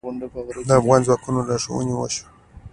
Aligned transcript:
د 0.67 0.69
افغان 0.79 1.01
ځواکونو 1.07 1.39
لارښوونه 1.47 1.93
وشوه. 1.97 2.27